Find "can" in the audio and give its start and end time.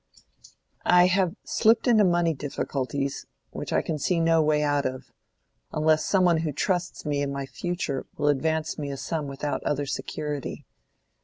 3.83-3.99